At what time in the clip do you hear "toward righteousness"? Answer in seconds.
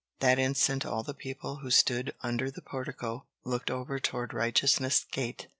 3.99-5.03